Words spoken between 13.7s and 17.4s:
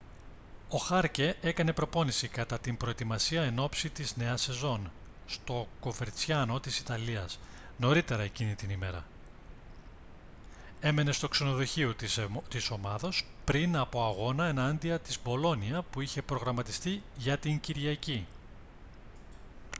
από αγώνα εναντίον της μπολόνια που είχε προγραμματιστεί για